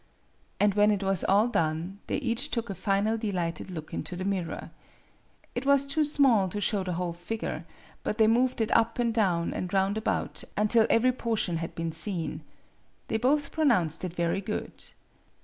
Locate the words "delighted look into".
3.19-4.15